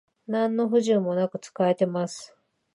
[0.25, 2.35] なんの不自由もなく使えてます